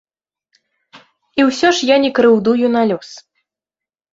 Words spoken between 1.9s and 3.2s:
я не крыўдую на лёс.